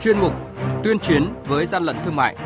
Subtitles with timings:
[0.00, 0.32] chuyên mục
[0.84, 2.36] Tuyên chiến với gian lận thương mại.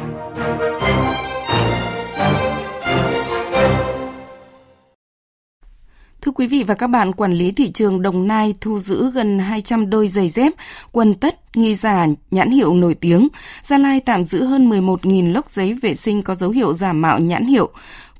[6.20, 9.38] Thưa quý vị và các bạn, quản lý thị trường Đồng Nai thu giữ gần
[9.38, 10.52] 200 đôi giày dép,
[10.92, 13.28] quần tất, nghi giả, nhãn hiệu nổi tiếng.
[13.62, 17.18] Gia Lai tạm giữ hơn 11.000 lốc giấy vệ sinh có dấu hiệu giả mạo
[17.18, 17.70] nhãn hiệu.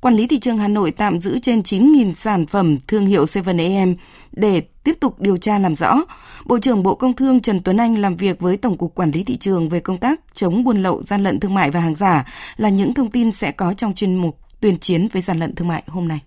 [0.05, 3.95] Quản lý thị trường Hà Nội tạm giữ trên 9.000 sản phẩm thương hiệu 7am
[4.33, 5.97] để tiếp tục điều tra làm rõ.
[6.45, 9.25] Bộ trưởng Bộ Công Thương Trần Tuấn Anh làm việc với Tổng cục Quản lý
[9.25, 12.25] thị trường về công tác chống buôn lậu, gian lận thương mại và hàng giả
[12.57, 15.69] là những thông tin sẽ có trong chuyên mục tuyên chiến với gian lận thương
[15.69, 16.21] mại hôm nay.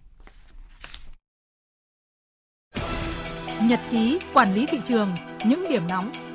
[3.61, 5.09] Nhật ký quản lý thị trường,
[5.45, 6.26] những điểm nóng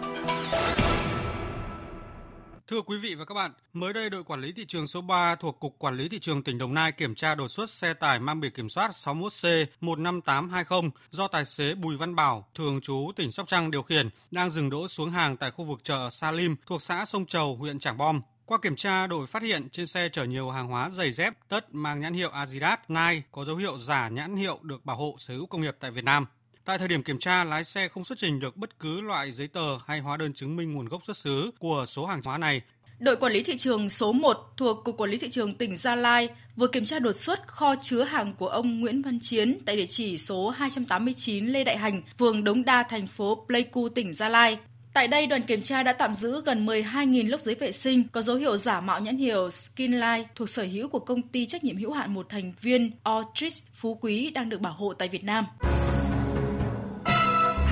[2.73, 5.35] Thưa quý vị và các bạn, mới đây đội quản lý thị trường số 3
[5.35, 8.19] thuộc Cục Quản lý thị trường tỉnh Đồng Nai kiểm tra đột xuất xe tải
[8.19, 13.49] mang biển kiểm soát 61C15820 do tài xế Bùi Văn Bảo, thường trú tỉnh Sóc
[13.49, 16.83] Trăng điều khiển, đang dừng đỗ xuống hàng tại khu vực chợ Sa Lim thuộc
[16.83, 18.21] xã Sông Trầu, huyện Trảng Bom.
[18.47, 21.75] Qua kiểm tra, đội phát hiện trên xe chở nhiều hàng hóa giày dép, tất
[21.75, 25.35] mang nhãn hiệu Adidas, Nike có dấu hiệu giả nhãn hiệu được bảo hộ sở
[25.35, 26.27] hữu công nghiệp tại Việt Nam.
[26.65, 29.49] Tại thời điểm kiểm tra, lái xe không xuất trình được bất cứ loại giấy
[29.49, 32.61] tờ hay hóa đơn chứng minh nguồn gốc xuất xứ của số hàng hóa này.
[32.99, 35.95] Đội quản lý thị trường số 1 thuộc Cục Quản lý Thị trường tỉnh Gia
[35.95, 39.77] Lai vừa kiểm tra đột xuất kho chứa hàng của ông Nguyễn Văn Chiến tại
[39.77, 44.29] địa chỉ số 289 Lê Đại Hành, phường Đống Đa, thành phố Pleiku, tỉnh Gia
[44.29, 44.59] Lai.
[44.95, 48.23] Tại đây, đoàn kiểm tra đã tạm giữ gần 12.000 lốc giấy vệ sinh có
[48.23, 51.77] dấu hiệu giả mạo nhãn hiệu Skinline thuộc sở hữu của công ty trách nhiệm
[51.77, 55.45] hữu hạn một thành viên Ortrix Phú Quý đang được bảo hộ tại Việt Nam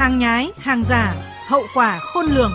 [0.01, 1.15] hàng nhái, hàng giả,
[1.48, 2.53] hậu quả khôn lường.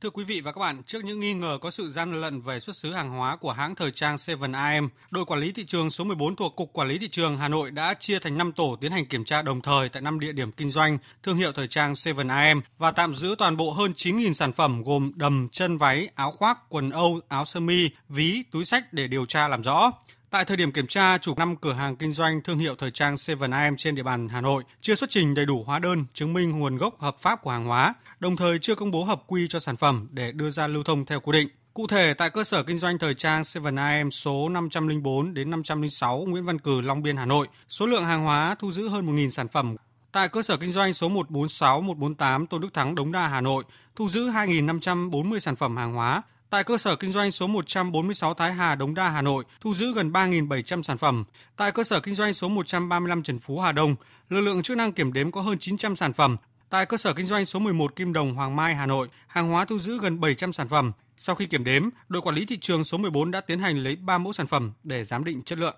[0.00, 2.60] Thưa quý vị và các bạn, trước những nghi ngờ có sự gian lận về
[2.60, 6.04] xuất xứ hàng hóa của hãng thời trang 7am, đội quản lý thị trường số
[6.04, 8.92] 14 thuộc Cục Quản lý thị trường Hà Nội đã chia thành 5 tổ tiến
[8.92, 11.92] hành kiểm tra đồng thời tại 5 địa điểm kinh doanh thương hiệu thời trang
[11.92, 16.32] 7am và tạm giữ toàn bộ hơn 9.000 sản phẩm gồm đầm, chân váy, áo
[16.32, 19.90] khoác, quần âu, áo sơ mi, ví, túi sách để điều tra làm rõ.
[20.32, 23.14] Tại thời điểm kiểm tra, chủ năm cửa hàng kinh doanh thương hiệu thời trang
[23.14, 26.50] 7am trên địa bàn Hà Nội chưa xuất trình đầy đủ hóa đơn chứng minh
[26.50, 29.60] nguồn gốc hợp pháp của hàng hóa, đồng thời chưa công bố hợp quy cho
[29.60, 31.48] sản phẩm để đưa ra lưu thông theo quy định.
[31.74, 36.44] Cụ thể, tại cơ sở kinh doanh thời trang 7am số 504 đến 506 Nguyễn
[36.44, 39.48] Văn Cử, Long Biên, Hà Nội, số lượng hàng hóa thu giữ hơn 1.000 sản
[39.48, 39.76] phẩm.
[40.12, 43.64] Tại cơ sở kinh doanh số 146, 148 Tôn Đức Thắng, Đống Đa, Hà Nội,
[43.96, 48.52] thu giữ 2.540 sản phẩm hàng hóa, Tại cơ sở kinh doanh số 146 Thái
[48.52, 51.24] Hà, Đống Đa, Hà Nội, thu giữ gần 3.700 sản phẩm.
[51.56, 53.94] Tại cơ sở kinh doanh số 135 Trần Phú, Hà Đông,
[54.28, 56.36] lực lượng chức năng kiểm đếm có hơn 900 sản phẩm.
[56.70, 59.64] Tại cơ sở kinh doanh số 11 Kim Đồng, Hoàng Mai, Hà Nội, hàng hóa
[59.64, 60.92] thu giữ gần 700 sản phẩm.
[61.16, 63.96] Sau khi kiểm đếm, đội quản lý thị trường số 14 đã tiến hành lấy
[63.96, 65.76] 3 mẫu sản phẩm để giám định chất lượng.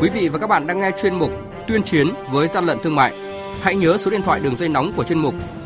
[0.00, 1.30] Quý vị và các bạn đang nghe chuyên mục
[1.68, 3.12] Tuyên chiến với gian lận thương mại.
[3.62, 5.34] Hãy nhớ số điện thoại đường dây nóng của chuyên mục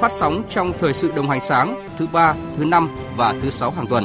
[0.00, 3.70] phát sóng trong thời sự đồng hành sáng thứ ba, thứ năm và thứ sáu
[3.70, 4.04] hàng tuần.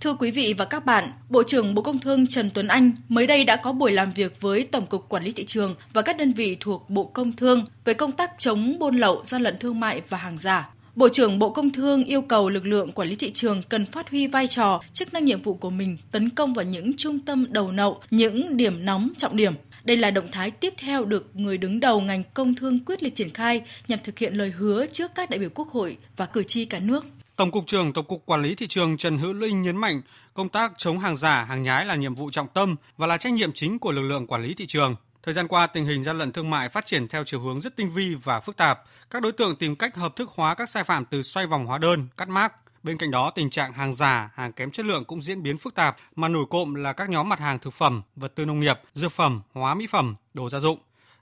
[0.00, 3.26] Thưa quý vị và các bạn, Bộ trưởng Bộ Công Thương Trần Tuấn Anh mới
[3.26, 6.16] đây đã có buổi làm việc với Tổng cục Quản lý thị trường và các
[6.16, 9.80] đơn vị thuộc Bộ Công Thương về công tác chống buôn lậu, gian lận thương
[9.80, 10.68] mại và hàng giả.
[10.94, 14.10] Bộ trưởng Bộ Công Thương yêu cầu lực lượng quản lý thị trường cần phát
[14.10, 17.46] huy vai trò, chức năng nhiệm vụ của mình tấn công vào những trung tâm
[17.50, 19.54] đầu nậu, những điểm nóng trọng điểm
[19.84, 23.14] đây là động thái tiếp theo được người đứng đầu ngành công thương quyết liệt
[23.16, 26.42] triển khai nhằm thực hiện lời hứa trước các đại biểu Quốc hội và cử
[26.42, 27.04] tri cả nước.
[27.36, 30.02] Tổng cục trưởng Tổng cục Quản lý thị trường Trần Hữu Linh nhấn mạnh,
[30.34, 33.32] công tác chống hàng giả, hàng nhái là nhiệm vụ trọng tâm và là trách
[33.32, 34.96] nhiệm chính của lực lượng quản lý thị trường.
[35.22, 37.76] Thời gian qua, tình hình gian lận thương mại phát triển theo chiều hướng rất
[37.76, 38.80] tinh vi và phức tạp.
[39.10, 41.78] Các đối tượng tìm cách hợp thức hóa các sai phạm từ xoay vòng hóa
[41.78, 45.22] đơn, cắt mác, Bên cạnh đó, tình trạng hàng giả, hàng kém chất lượng cũng
[45.22, 48.32] diễn biến phức tạp, mà nổi cộm là các nhóm mặt hàng thực phẩm, vật
[48.34, 50.78] tư nông nghiệp, dược phẩm, hóa mỹ phẩm, đồ gia dụng.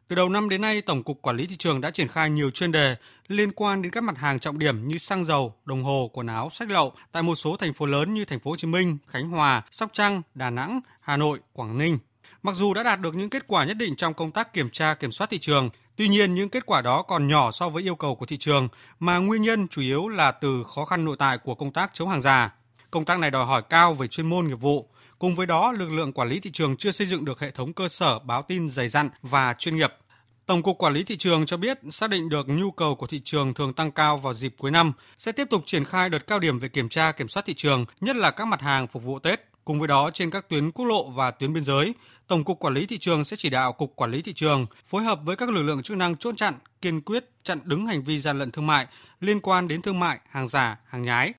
[0.08, 2.50] Từ đầu năm đến nay, Tổng cục Quản lý thị trường đã triển khai nhiều
[2.50, 2.96] chuyên đề
[3.28, 6.50] liên quan đến các mặt hàng trọng điểm như xăng dầu, đồng hồ, quần áo,
[6.50, 9.28] sách lậu tại một số thành phố lớn như thành phố Hồ Chí Minh, Khánh
[9.28, 11.99] Hòa, Sóc Trăng, Đà Nẵng, Hà Nội, Quảng Ninh.
[12.43, 14.94] Mặc dù đã đạt được những kết quả nhất định trong công tác kiểm tra
[14.94, 17.94] kiểm soát thị trường, tuy nhiên những kết quả đó còn nhỏ so với yêu
[17.94, 18.69] cầu của thị trường,
[19.00, 22.08] mà nguyên nhân chủ yếu là từ khó khăn nội tại của công tác chống
[22.08, 22.55] hàng giả.
[22.90, 24.88] Công tác này đòi hỏi cao về chuyên môn nghiệp vụ,
[25.19, 27.73] Cùng với đó, lực lượng quản lý thị trường chưa xây dựng được hệ thống
[27.73, 29.93] cơ sở báo tin dày dặn và chuyên nghiệp.
[30.46, 33.20] Tổng cục Quản lý thị trường cho biết xác định được nhu cầu của thị
[33.25, 36.38] trường thường tăng cao vào dịp cuối năm, sẽ tiếp tục triển khai đợt cao
[36.38, 39.19] điểm về kiểm tra kiểm soát thị trường, nhất là các mặt hàng phục vụ
[39.19, 39.47] Tết.
[39.68, 41.94] Cùng với đó, trên các tuyến quốc lộ và tuyến biên giới,
[42.26, 45.02] Tổng cục Quản lý thị trường sẽ chỉ đạo Cục Quản lý thị trường phối
[45.02, 48.18] hợp với các lực lượng chức năng chốt chặn, kiên quyết chặn đứng hành vi
[48.18, 48.86] gian lận thương mại
[49.20, 51.32] liên quan đến thương mại, hàng giả, hàng nhái.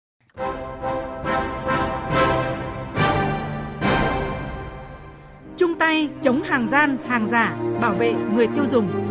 [5.58, 9.09] Chung tay chống hàng gian, hàng giả, bảo vệ người tiêu dùng.